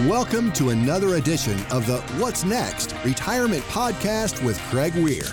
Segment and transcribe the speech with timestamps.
[0.00, 5.26] Welcome to another edition of the What's Next Retirement Podcast with Craig Weir.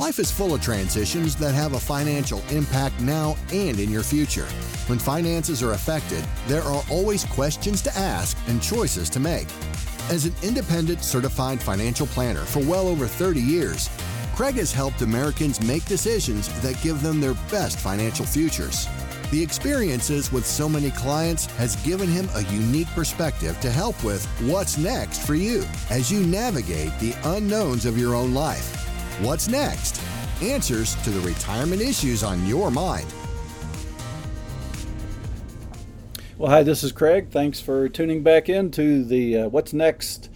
[0.00, 4.46] Life is full of transitions that have a financial impact now and in your future.
[4.86, 9.46] When finances are affected, there are always questions to ask and choices to make.
[10.08, 13.90] As an independent certified financial planner for well over 30 years,
[14.34, 18.88] Craig has helped Americans make decisions that give them their best financial futures.
[19.30, 24.24] The experiences with so many clients has given him a unique perspective to help with
[24.48, 28.74] what's next for you as you navigate the unknowns of your own life.
[29.20, 30.00] What's next?
[30.40, 33.12] Answers to the retirement issues on your mind.
[36.38, 37.28] Well, hi, this is Craig.
[37.30, 40.30] Thanks for tuning back in to the uh, What's Next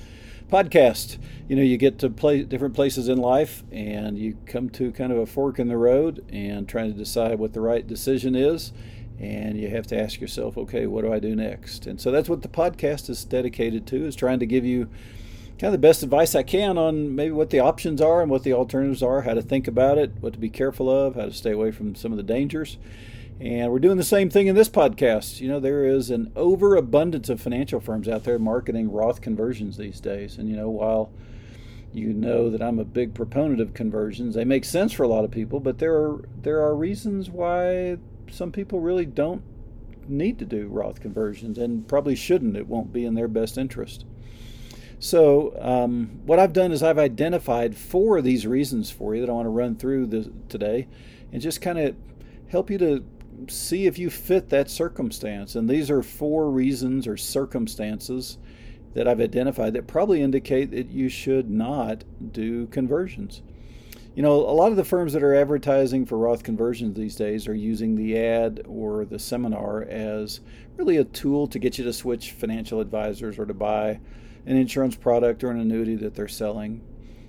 [0.53, 1.17] podcast.
[1.49, 5.11] You know, you get to play different places in life and you come to kind
[5.11, 8.73] of a fork in the road and trying to decide what the right decision is.
[9.19, 11.87] And you have to ask yourself, okay, what do I do next?
[11.87, 14.91] And so that's what the podcast is dedicated to, is trying to give you
[15.59, 18.43] kind of the best advice I can on maybe what the options are and what
[18.43, 21.33] the alternatives are, how to think about it, what to be careful of, how to
[21.33, 22.77] stay away from some of the dangers.
[23.43, 25.41] And we're doing the same thing in this podcast.
[25.41, 29.99] You know, there is an overabundance of financial firms out there marketing Roth conversions these
[29.99, 30.39] days.
[30.39, 31.11] And, you know, while
[31.93, 35.25] you know that I'm a big proponent of conversions, they make sense for a lot
[35.25, 37.99] of people, but there are there are reasons why
[38.31, 39.43] some people really don't
[40.07, 42.57] need to do Roth conversions and probably shouldn't.
[42.57, 44.05] It won't be in their best interest.
[45.01, 49.29] So, um, what I've done is I've identified four of these reasons for you that
[49.29, 50.87] I want to run through this, today
[51.33, 51.97] and just kind of
[52.53, 53.03] help you to
[53.51, 55.55] see if you fit that circumstance.
[55.55, 58.39] And these are four reasons or circumstances
[58.95, 63.43] that I've identified that probably indicate that you should not do conversions.
[64.15, 67.49] You know, a lot of the firms that are advertising for Roth conversions these days
[67.49, 70.41] are using the ad or the seminar as
[70.77, 74.01] really a tool to get you to switch financial advisors or to buy
[74.45, 76.83] an insurance product or an annuity that they're selling.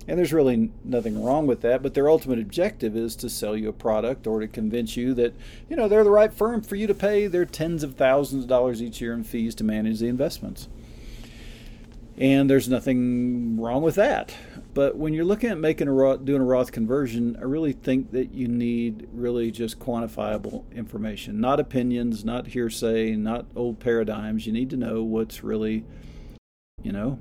[0.06, 3.70] And there's really nothing wrong with that, but their ultimate objective is to sell you
[3.70, 5.34] a product or to convince you that,
[5.68, 8.48] you know, they're the right firm for you to pay their tens of thousands of
[8.48, 10.68] dollars each year in fees to manage the investments.
[12.16, 14.34] And there's nothing wrong with that.
[14.72, 18.12] But when you're looking at making a Roth, doing a Roth conversion, I really think
[18.12, 24.46] that you need really just quantifiable information, not opinions, not hearsay, not old paradigms.
[24.46, 25.84] You need to know what's really,
[26.82, 27.18] you know,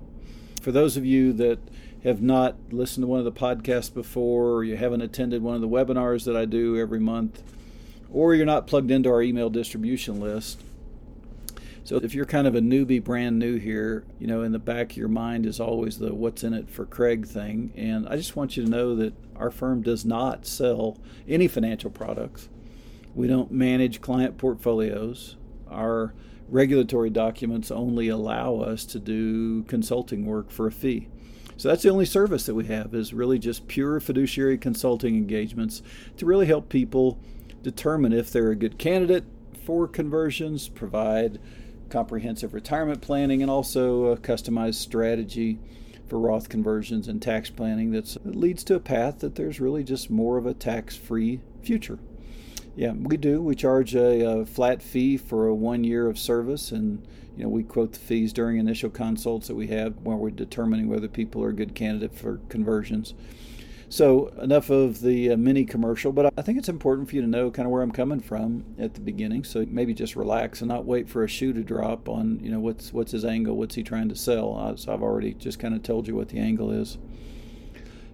[0.62, 1.60] for those of you that
[2.04, 5.62] have not listened to one of the podcasts before, or you haven't attended one of
[5.62, 7.42] the webinars that I do every month,
[8.12, 10.62] or you're not plugged into our email distribution list.
[11.86, 14.92] So if you're kind of a newbie, brand new here, you know, in the back
[14.92, 17.74] of your mind is always the what's in it for Craig thing.
[17.76, 20.98] And I just want you to know that our firm does not sell
[21.28, 22.48] any financial products.
[23.14, 25.36] We don't manage client portfolios.
[25.70, 26.14] Our
[26.48, 31.10] regulatory documents only allow us to do consulting work for a fee.
[31.58, 35.82] So that's the only service that we have is really just pure fiduciary consulting engagements
[36.18, 37.20] to really help people
[37.62, 39.24] determine if they're a good candidate
[39.64, 41.40] for conversions, provide
[41.90, 45.60] comprehensive retirement planning, and also a customized strategy
[46.08, 50.10] for Roth conversions and tax planning that leads to a path that there's really just
[50.10, 52.00] more of a tax free future.
[52.76, 53.42] Yeah, we do.
[53.42, 57.06] We charge a, a, flat fee for a one year of service, and
[57.38, 60.90] you know we quote the fees during initial consults that we have when we're determining
[60.90, 63.14] whether people are a good candidate for conversions.
[63.90, 67.28] So enough of the uh, mini commercial, but I think it's important for you to
[67.28, 69.44] know kind of where I'm coming from at the beginning.
[69.44, 72.60] So maybe just relax and not wait for a shoe to drop on you know
[72.60, 74.76] what's what's his angle, what's he trying to sell.
[74.78, 76.98] So I've already just kind of told you what the angle is.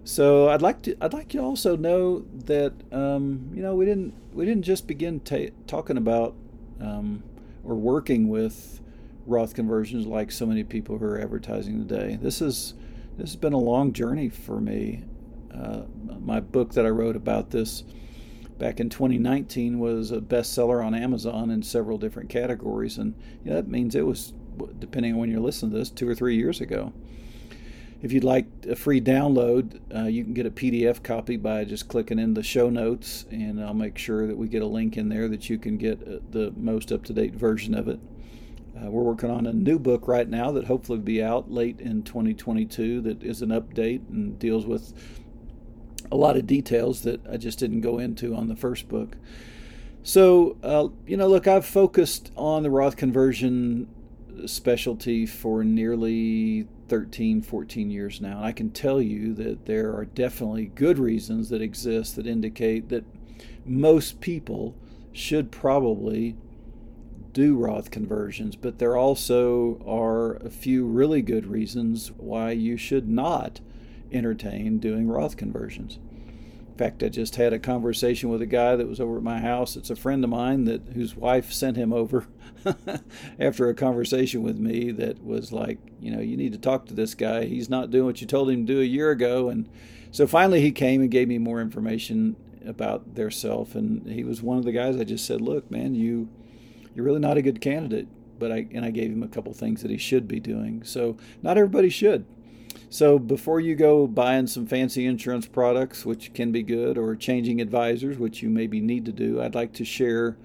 [0.04, 4.14] So I'd like to I'd like you also know that um, you know we didn't
[4.34, 6.36] we didn't just begin ta- talking about
[6.82, 7.24] um,
[7.64, 8.80] or working with
[9.26, 12.18] Roth conversions like so many people who are advertising today.
[12.20, 12.74] This is
[13.18, 15.04] this has been a long journey for me.
[15.54, 15.82] Uh,
[16.22, 17.84] my book that I wrote about this
[18.58, 23.58] back in 2019 was a bestseller on Amazon in several different categories, and you know,
[23.58, 24.34] that means it was
[24.80, 26.94] depending on when you're listening to this two or three years ago.
[28.02, 31.90] If you'd like a free download, uh, you can get a PDF copy by just
[31.90, 35.10] clicking in the show notes, and I'll make sure that we get a link in
[35.10, 38.00] there that you can get uh, the most up to date version of it.
[38.78, 41.82] Uh, we're working on a new book right now that hopefully will be out late
[41.82, 44.94] in 2022 that is an update and deals with
[46.10, 49.18] a lot of details that I just didn't go into on the first book.
[50.04, 53.90] So, uh, you know, look, I've focused on the Roth conversion
[54.48, 58.38] specialty for nearly 13, 14 years now.
[58.38, 62.90] And I can tell you that there are definitely good reasons that exist that indicate
[62.90, 63.06] that
[63.66, 64.76] most people
[65.12, 66.36] should probably
[67.34, 73.08] do Roth conversions, but there also are a few really good reasons why you should
[73.08, 73.60] not
[74.12, 76.00] entertain doing Roth conversions.
[76.80, 79.76] Fact, I just had a conversation with a guy that was over at my house.
[79.76, 82.26] It's a friend of mine that whose wife sent him over
[83.40, 86.94] after a conversation with me that was like, you know, you need to talk to
[86.94, 87.44] this guy.
[87.44, 89.50] He's not doing what you told him to do a year ago.
[89.50, 89.68] And
[90.12, 94.42] so finally he came and gave me more information about their self and he was
[94.42, 96.30] one of the guys I just said, "Look, man, you
[96.96, 98.08] you're really not a good candidate."
[98.40, 100.84] But I and I gave him a couple things that he should be doing.
[100.86, 102.26] So not everybody should.
[102.90, 107.62] So before you go buying some fancy insurance products, which can be good, or changing
[107.62, 110.38] advisors, which you maybe need to do, I'd like to share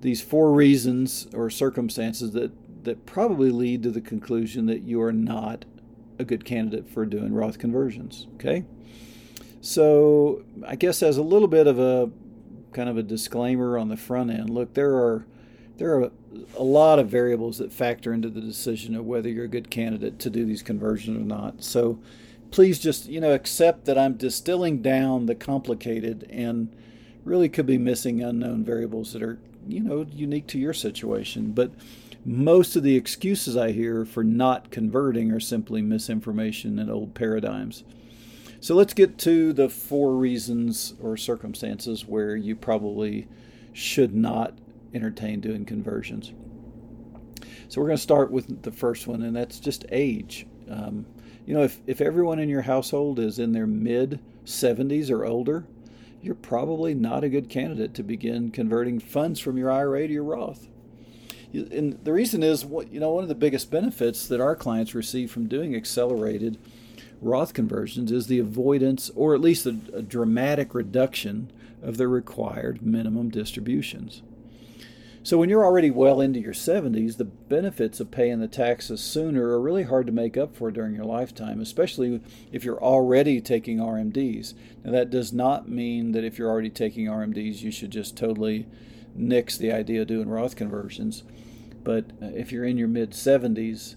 [0.00, 2.52] these four reasons or circumstances that,
[2.84, 5.64] that probably lead to the conclusion that you are not
[6.18, 8.28] a good candidate for doing Roth conversions.
[8.34, 8.64] Okay?
[9.60, 12.10] So I guess as a little bit of a
[12.72, 15.26] kind of a disclaimer on the front end, look, there are
[15.76, 16.12] there are
[16.56, 20.18] a lot of variables that factor into the decision of whether you're a good candidate
[20.20, 21.62] to do these conversions or not.
[21.62, 21.98] So
[22.50, 26.74] please just, you know, accept that I'm distilling down the complicated and
[27.24, 31.52] really could be missing unknown variables that are, you know, unique to your situation.
[31.52, 31.72] But
[32.24, 37.84] most of the excuses I hear for not converting are simply misinformation and old paradigms.
[38.60, 43.26] So let's get to the four reasons or circumstances where you probably
[43.72, 44.52] should not
[44.94, 46.32] entertain doing conversions.
[47.68, 50.46] So we're going to start with the first one, and that's just age.
[50.68, 51.06] Um,
[51.46, 55.64] you know, if, if everyone in your household is in their mid 70s or older,
[56.22, 60.24] you're probably not a good candidate to begin converting funds from your IRA to your
[60.24, 60.68] Roth.
[61.52, 65.30] And the reason is, you know, one of the biggest benefits that our clients receive
[65.30, 66.58] from doing accelerated
[67.20, 71.52] Roth conversions is the avoidance, or at least a, a dramatic reduction,
[71.82, 74.22] of the required minimum distributions.
[75.22, 79.48] So, when you're already well into your 70s, the benefits of paying the taxes sooner
[79.48, 83.78] are really hard to make up for during your lifetime, especially if you're already taking
[83.78, 84.54] RMDs.
[84.82, 88.66] Now, that does not mean that if you're already taking RMDs, you should just totally
[89.14, 91.22] nix the idea of doing Roth conversions.
[91.84, 93.96] But uh, if you're in your mid 70s,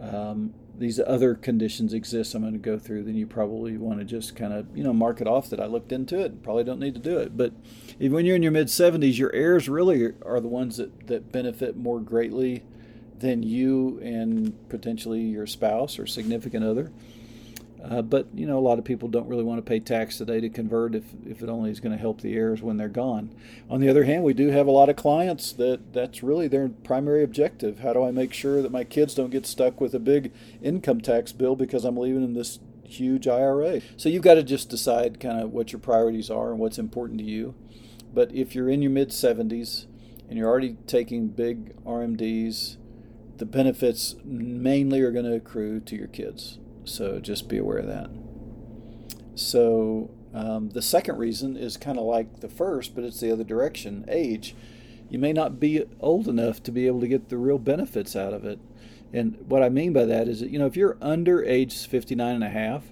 [0.00, 0.52] um,
[0.82, 4.34] these other conditions exist I'm going to go through, then you probably want to just
[4.34, 6.42] kind of, you know, mark it off that I looked into it.
[6.42, 7.36] Probably don't need to do it.
[7.36, 7.52] But
[8.00, 11.30] even when you're in your mid 70s, your heirs really are the ones that, that
[11.30, 12.64] benefit more greatly
[13.20, 16.90] than you and potentially your spouse or significant other.
[17.82, 20.40] Uh, but you know, a lot of people don't really want to pay tax today
[20.40, 23.34] to convert if, if it only is going to help the heirs when they're gone.
[23.68, 26.68] On the other hand, we do have a lot of clients that that's really their
[26.68, 27.80] primary objective.
[27.80, 30.32] How do I make sure that my kids don't get stuck with a big
[30.62, 33.80] income tax bill because I'm leaving them this huge IRA?
[33.96, 37.18] So you've got to just decide kind of what your priorities are and what's important
[37.18, 37.54] to you.
[38.14, 39.86] But if you're in your mid 70s
[40.28, 42.76] and you're already taking big RMDs,
[43.38, 46.58] the benefits mainly are going to accrue to your kids.
[46.84, 48.10] So just be aware of that.
[49.34, 53.44] So um, the second reason is kind of like the first, but it's the other
[53.44, 54.54] direction age.
[55.08, 58.32] You may not be old enough to be able to get the real benefits out
[58.32, 58.58] of it.
[59.12, 62.34] And what I mean by that is that, you know, if you're under age 59
[62.34, 62.84] and a half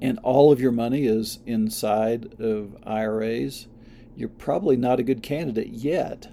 [0.00, 3.66] and all of your money is inside of IRAs,
[4.16, 6.28] you're probably not a good candidate yet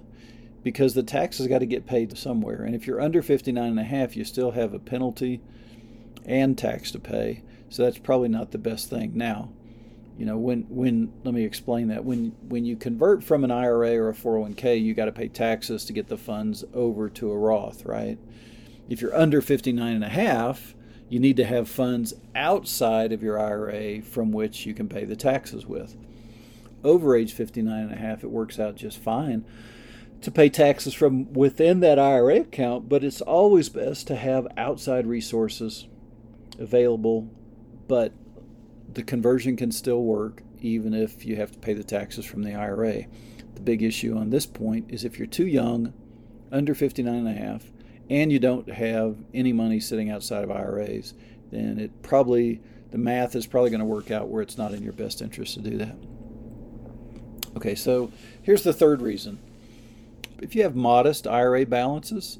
[0.68, 2.62] because the tax has got to get paid somewhere.
[2.62, 5.40] And if you're under 59 and a half, you still have a penalty
[6.26, 7.42] and tax to pay.
[7.70, 9.12] So that's probably not the best thing.
[9.14, 9.48] Now,
[10.18, 12.04] you know, when when let me explain that.
[12.04, 15.86] When when you convert from an IRA or a 401k, you got to pay taxes
[15.86, 18.18] to get the funds over to a Roth, right?
[18.90, 20.74] If you're under 59 and a half,
[21.08, 25.16] you need to have funds outside of your IRA from which you can pay the
[25.16, 25.96] taxes with.
[26.84, 29.46] Over age 59 and a half, it works out just fine
[30.20, 35.06] to pay taxes from within that IRA account, but it's always best to have outside
[35.06, 35.86] resources
[36.58, 37.30] available,
[37.86, 38.12] but
[38.92, 42.54] the conversion can still work even if you have to pay the taxes from the
[42.54, 43.04] IRA.
[43.54, 45.92] The big issue on this point is if you're too young,
[46.50, 47.70] under 59 and a half,
[48.10, 51.14] and you don't have any money sitting outside of IRAs,
[51.50, 52.60] then it probably
[52.90, 55.54] the math is probably going to work out where it's not in your best interest
[55.54, 55.96] to do that.
[57.56, 58.10] Okay, so
[58.42, 59.38] here's the third reason
[60.40, 62.38] if you have modest IRA balances,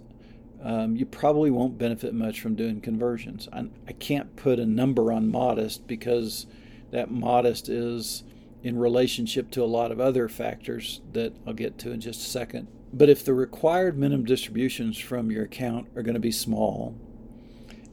[0.62, 3.48] um, you probably won't benefit much from doing conversions.
[3.52, 6.46] I, I can't put a number on modest because
[6.90, 8.24] that modest is
[8.62, 12.30] in relationship to a lot of other factors that I'll get to in just a
[12.30, 12.68] second.
[12.92, 16.96] But if the required minimum distributions from your account are going to be small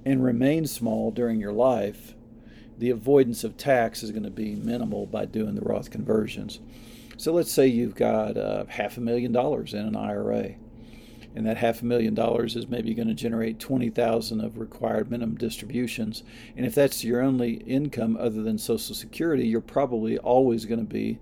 [0.05, 2.15] and remain small during your life,
[2.77, 6.59] the avoidance of tax is going to be minimal by doing the Roth conversions.
[7.17, 10.55] So let's say you've got uh, half a million dollars in an IRA,
[11.33, 15.37] and that half a million dollars is maybe going to generate 20,000 of required minimum
[15.37, 16.23] distributions.
[16.55, 20.85] And if that's your only income other than Social Security, you're probably always going to
[20.85, 21.19] be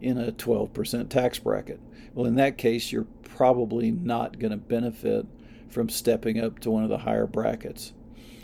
[0.00, 1.80] in a 12% tax bracket.
[2.14, 5.26] Well, in that case, you're probably not going to benefit
[5.68, 7.92] from stepping up to one of the higher brackets.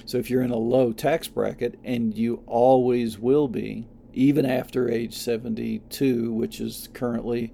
[0.04, 3.86] So if you're in a low tax bracket, and you always will be,
[4.16, 7.52] even after age 72, which is currently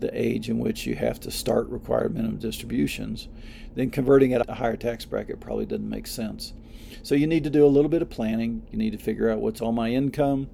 [0.00, 3.28] the age in which you have to start required minimum distributions,
[3.74, 6.52] then converting at a higher tax bracket probably doesn't make sense.
[7.04, 8.66] So you need to do a little bit of planning.
[8.72, 10.50] You need to figure out what's all my income,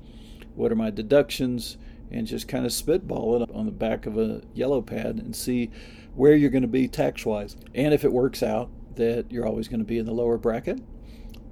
[0.54, 1.78] what are my deductions,
[2.10, 5.70] and just kind of spitball it on the back of a yellow pad and see
[6.14, 7.56] where you're going to be tax wise.
[7.74, 10.80] And if it works out that you're always going to be in the lower bracket,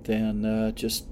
[0.05, 1.07] then uh, just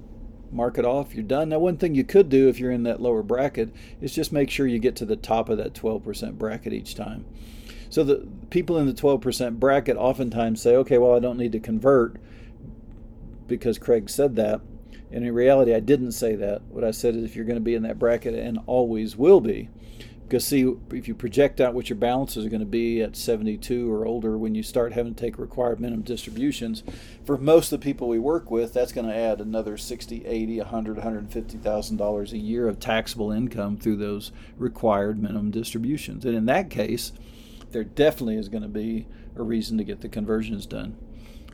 [0.53, 1.13] mark it off.
[1.13, 1.49] You're done.
[1.49, 4.49] Now, one thing you could do if you're in that lower bracket is just make
[4.49, 7.25] sure you get to the top of that 12% bracket each time.
[7.89, 11.59] So the people in the 12% bracket oftentimes say, okay, well, I don't need to
[11.59, 12.17] convert
[13.47, 14.61] because Craig said that.
[15.11, 16.63] And in reality, I didn't say that.
[16.63, 19.41] What I said is if you're going to be in that bracket and always will
[19.41, 19.69] be,
[20.33, 23.93] because see, if you project out what your balances are going to be at 72
[23.93, 26.81] or older when you start having to take required minimum distributions,
[27.23, 30.57] for most of the people we work with, that's going to add another 60, 80,
[30.57, 36.25] 100, 150,000 dollars a year of taxable income through those required minimum distributions.
[36.25, 37.11] And in that case,
[37.69, 40.97] there definitely is going to be a reason to get the conversions done.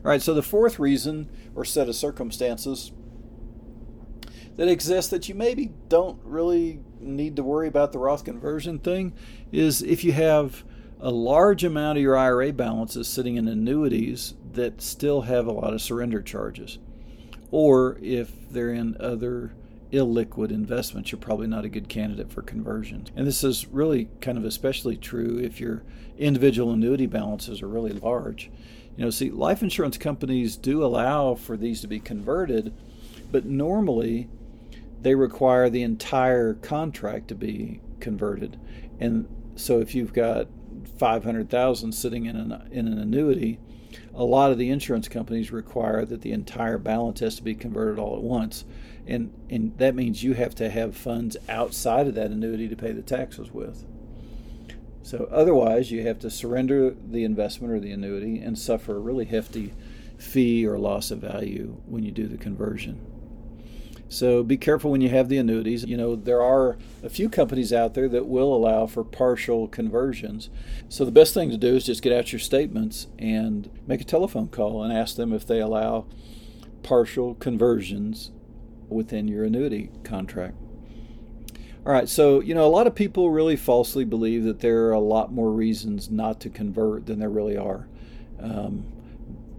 [0.02, 2.92] All right, so the fourth reason or set of circumstances
[4.60, 9.14] that exist that you maybe don't really need to worry about the Roth conversion thing
[9.50, 10.64] is if you have
[11.00, 15.72] a large amount of your IRA balances sitting in annuities that still have a lot
[15.72, 16.78] of surrender charges,
[17.50, 19.54] or if they're in other
[19.92, 23.06] illiquid investments, you're probably not a good candidate for conversion.
[23.16, 25.84] And this is really kind of especially true if your
[26.18, 28.50] individual annuity balances are really large.
[28.98, 32.74] You know, see, life insurance companies do allow for these to be converted,
[33.32, 34.28] but normally
[35.02, 38.58] they require the entire contract to be converted.
[38.98, 40.48] And so if you've got
[40.98, 43.58] 500,000 sitting in an, in an annuity,
[44.14, 47.98] a lot of the insurance companies require that the entire balance has to be converted
[47.98, 48.64] all at once.
[49.06, 52.92] And, and that means you have to have funds outside of that annuity to pay
[52.92, 53.84] the taxes with.
[55.02, 59.24] So otherwise, you have to surrender the investment or the annuity and suffer a really
[59.24, 59.72] hefty
[60.18, 63.00] fee or loss of value when you do the conversion.
[64.10, 65.84] So be careful when you have the annuities.
[65.84, 70.50] You know, there are a few companies out there that will allow for partial conversions.
[70.88, 74.04] So the best thing to do is just get out your statements and make a
[74.04, 76.06] telephone call and ask them if they allow
[76.82, 78.32] partial conversions
[78.88, 80.56] within your annuity contract.
[81.86, 84.92] All right, so you know, a lot of people really falsely believe that there are
[84.92, 87.86] a lot more reasons not to convert than there really are.
[88.40, 88.86] Um,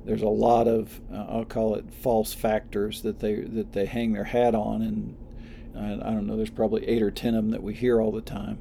[0.05, 4.13] there's a lot of uh, I'll call it false factors that they that they hang
[4.13, 5.17] their hat on, and
[5.75, 6.38] I, I don't know.
[6.38, 8.60] There's probably eight or ten of them that we hear all the time,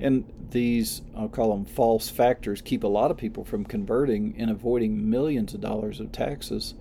[0.00, 4.50] and these I'll call them false factors keep a lot of people from converting and
[4.50, 6.74] avoiding millions of dollars of taxes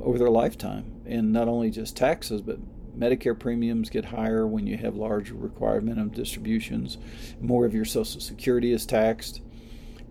[0.00, 2.58] over their lifetime, and not only just taxes, but
[2.98, 6.98] Medicare premiums get higher when you have large required minimum distributions.
[7.40, 9.40] More of your Social Security is taxed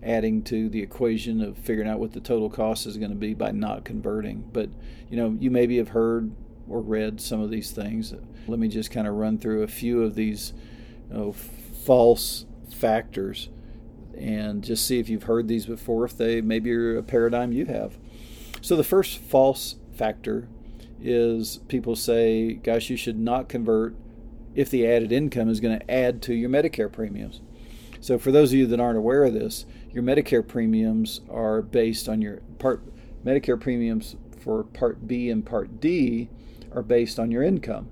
[0.02, 3.34] adding to the equation of figuring out what the total cost is going to be
[3.34, 4.48] by not converting.
[4.52, 4.68] But
[5.08, 6.32] you know, you maybe have heard
[6.68, 8.14] or read some of these things.
[8.46, 10.52] Let me just kind of run through a few of these
[11.10, 13.48] you know, false factors
[14.16, 17.66] and just see if you've heard these before, if they maybe are a paradigm you
[17.66, 17.98] have.
[18.60, 20.48] So the first false factor
[21.00, 23.96] is people say, gosh, you should not convert
[24.54, 27.40] if the added income is going to add to your Medicare premiums.
[28.00, 32.08] So for those of you that aren't aware of this, your Medicare premiums are based
[32.08, 32.82] on your part
[33.24, 36.28] Medicare premiums for Part B and Part D
[36.72, 37.88] are based on your income.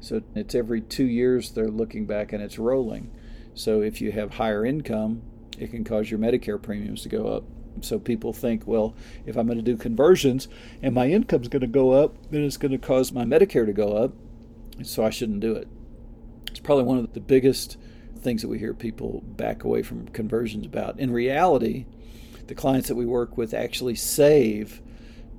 [0.00, 3.10] So it's every two years they're looking back and it's rolling.
[3.54, 5.22] So if you have higher income,
[5.58, 7.44] it can cause your Medicare premiums to go up.
[7.80, 8.94] So people think, well,
[9.26, 10.48] if I'm going to do conversions
[10.82, 13.72] and my income's going to go up, then it's going to cause my Medicare to
[13.72, 14.12] go up.
[14.82, 15.68] So I shouldn't do it.
[16.50, 17.76] It's probably one of the biggest
[18.26, 20.98] things that we hear people back away from conversions about.
[20.98, 21.86] In reality,
[22.48, 24.82] the clients that we work with actually save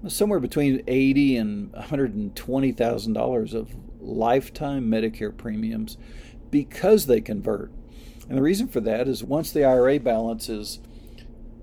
[0.08, 5.98] somewhere between eighty and one hundred and twenty thousand dollars of lifetime Medicare premiums
[6.50, 7.74] because they convert.
[8.30, 10.80] And the reason for that is once the IRA balance is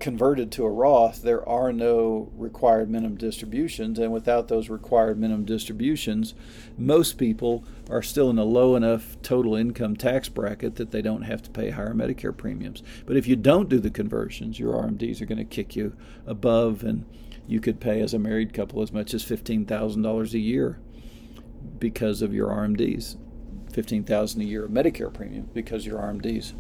[0.01, 3.99] converted to a Roth, there are no required minimum distributions.
[3.99, 6.35] And without those required minimum distributions,
[6.77, 11.23] most people are still in a low enough total income tax bracket that they don't
[11.23, 12.83] have to pay higher Medicare premiums.
[13.07, 15.97] But if you don't do the conversions, your RMDs are going to kick you
[16.27, 17.05] above, and
[17.47, 20.81] you could pay as a married couple as much as $15,000 a year
[21.79, 23.17] because of your RMDs.
[23.73, 26.53] 15000 a year of Medicare premium because your RMDs.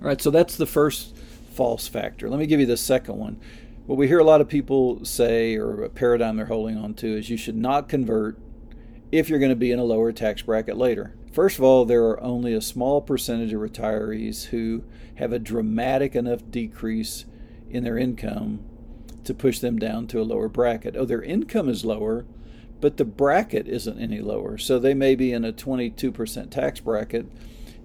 [0.00, 1.16] All right, so that's the first
[1.52, 2.28] false factor.
[2.28, 3.40] Let me give you the second one.
[3.86, 7.18] What we hear a lot of people say, or a paradigm they're holding on to,
[7.18, 8.38] is you should not convert
[9.10, 11.14] if you're going to be in a lower tax bracket later.
[11.32, 14.84] First of all, there are only a small percentage of retirees who
[15.16, 17.24] have a dramatic enough decrease
[17.70, 18.60] in their income
[19.24, 20.96] to push them down to a lower bracket.
[20.96, 22.24] Oh, their income is lower,
[22.80, 24.58] but the bracket isn't any lower.
[24.58, 27.26] So they may be in a 22% tax bracket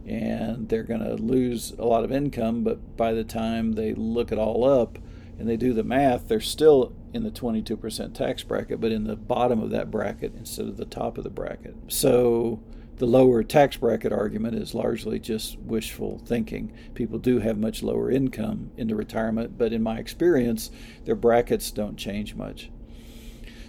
[0.08, 4.32] and they're going to lose a lot of income, but by the time they look
[4.32, 4.98] it all up
[5.38, 9.16] and they do the math, they're still in the 22% tax bracket, but in the
[9.16, 11.76] bottom of that bracket instead of the top of the bracket.
[11.90, 12.62] So
[12.98, 16.74] the lower tax bracket argument is largely just wishful thinking.
[16.96, 20.72] People do have much lower income into retirement, but in my experience,
[21.06, 22.72] their brackets don't change much.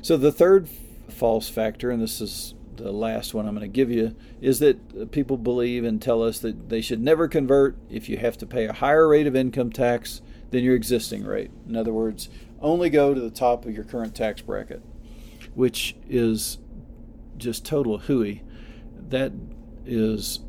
[0.00, 0.68] So the third
[1.10, 2.54] false factor, and this is
[2.84, 6.38] the last one I'm going to give you, is that people believe and tell us
[6.40, 9.70] that they should never convert if you have to pay a higher rate of income
[9.70, 11.50] tax than your existing rate.
[11.68, 12.28] In other words,
[12.60, 14.82] only go to the top of your current tax bracket,
[15.54, 16.58] which is
[17.36, 18.42] just total hooey.
[19.08, 19.32] That
[19.86, 20.40] is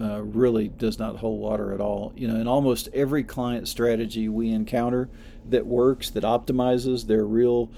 [0.00, 2.12] uh, really does not hold water at all.
[2.16, 5.08] You know, in almost every client strategy we encounter
[5.48, 7.70] that works, that optimizes their real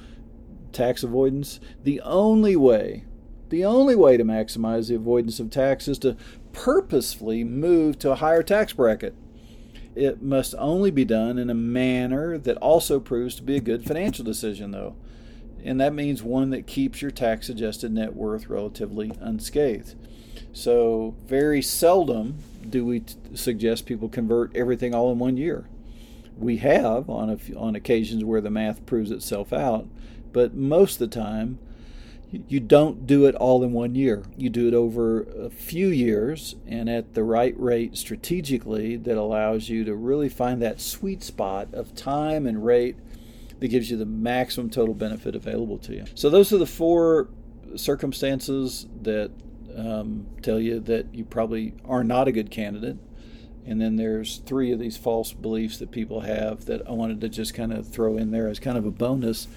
[0.72, 3.04] tax avoidance, the only way
[3.54, 6.16] the only way to maximize the avoidance of tax is to
[6.52, 9.14] purposefully move to a higher tax bracket.
[9.94, 13.84] It must only be done in a manner that also proves to be a good
[13.84, 14.96] financial decision, though.
[15.62, 19.94] And that means one that keeps your tax adjusted net worth relatively unscathed.
[20.52, 25.68] So, very seldom do we t- suggest people convert everything all in one year.
[26.36, 29.86] We have on, on occasions where the math proves itself out,
[30.32, 31.60] but most of the time,
[32.48, 34.24] you don't do it all in one year.
[34.36, 39.68] You do it over a few years and at the right rate strategically that allows
[39.68, 42.96] you to really find that sweet spot of time and rate
[43.60, 46.04] that gives you the maximum total benefit available to you.
[46.14, 47.28] So, those are the four
[47.76, 49.30] circumstances that
[49.76, 52.98] um, tell you that you probably are not a good candidate.
[53.66, 57.28] And then there's three of these false beliefs that people have that I wanted to
[57.28, 59.48] just kind of throw in there as kind of a bonus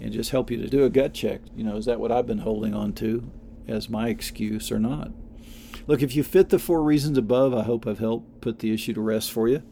[0.00, 1.40] and just help you to do a gut check.
[1.56, 3.30] You know, is that what I've been holding on to
[3.66, 5.10] as my excuse or not?
[5.86, 8.92] Look, if you fit the four reasons above, I hope I've helped put the issue
[8.94, 9.62] to rest for you.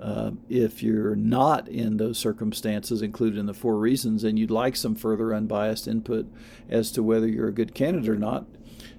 [0.00, 4.74] Uh, if you're not in those circumstances included in the four reasons and you'd like
[4.74, 6.26] some further unbiased input
[6.68, 8.46] as to whether you're a good candidate or not,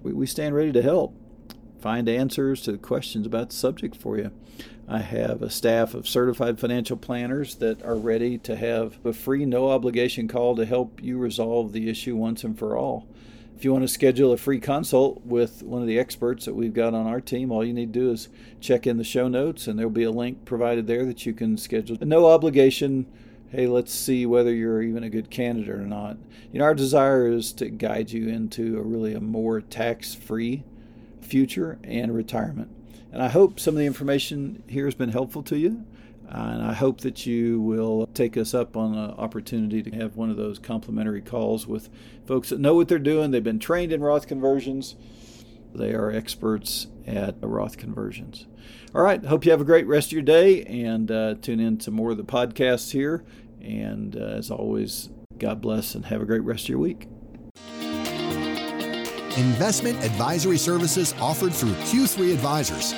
[0.01, 1.13] we, we stand ready to help
[1.83, 4.31] find answers to the questions about the subject for you.
[4.87, 9.45] I have a staff of certified financial planners that are ready to have a free,
[9.45, 13.05] no obligation call to help you resolve the issue once and for all.
[13.57, 16.73] If you want to schedule a free consult with one of the experts that we've
[16.73, 18.29] got on our team, all you need to do is
[18.61, 21.57] check in the show notes, and there'll be a link provided there that you can
[21.57, 21.97] schedule.
[21.99, 23.07] No obligation.
[23.49, 26.15] Hey, let's see whether you're even a good candidate or not.
[26.53, 30.63] You know, our desire is to guide you into a really a more tax-free
[31.33, 32.69] future and retirement.
[33.11, 35.83] And I hope some of the information here has been helpful to you.
[36.29, 40.29] And I hope that you will take us up on an opportunity to have one
[40.29, 41.89] of those complimentary calls with
[42.27, 43.31] folks that know what they're doing.
[43.31, 44.95] They've been trained in Roth conversions,
[45.73, 48.45] they are experts at Roth conversions.
[48.93, 49.25] All right.
[49.25, 52.11] Hope you have a great rest of your day and uh, tune in to more
[52.11, 53.23] of the podcasts here.
[53.59, 57.07] And uh, as always, God bless and have a great rest of your week.
[59.37, 62.93] Investment advisory services offered through Q3 Advisors.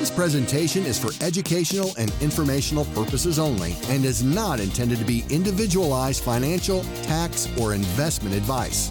[0.00, 5.24] This presentation is for educational and informational purposes only and is not intended to be
[5.30, 8.90] individualized financial, tax, or investment advice.